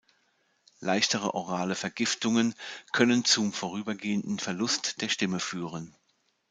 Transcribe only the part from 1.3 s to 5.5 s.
orale Vergiftungen können zum vorübergehenden Verlust der Stimme